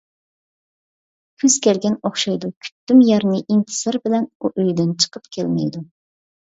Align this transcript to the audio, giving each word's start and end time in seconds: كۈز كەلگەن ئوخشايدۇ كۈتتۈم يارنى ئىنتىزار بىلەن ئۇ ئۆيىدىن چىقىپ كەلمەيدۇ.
كۈز 1.43 1.57
كەلگەن 1.67 1.99
ئوخشايدۇ 2.09 2.51
كۈتتۈم 2.67 3.05
يارنى 3.11 3.45
ئىنتىزار 3.45 4.01
بىلەن 4.09 4.27
ئۇ 4.39 4.53
ئۆيىدىن 4.59 5.01
چىقىپ 5.05 5.33
كەلمەيدۇ. 5.39 5.89